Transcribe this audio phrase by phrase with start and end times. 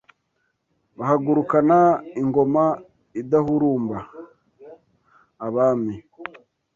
[0.97, 1.79] Bahagurukana
[2.21, 2.63] ingoma
[3.21, 3.97] idahurumba
[5.45, 5.97] Abami